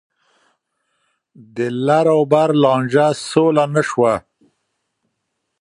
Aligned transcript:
د 1.55 1.57
لر 1.85 2.07
او 2.15 2.21
بر 2.31 2.49
لانجه 2.63 3.07
سوله 3.29 3.65
نه 3.75 3.81
شوه. 3.89 4.13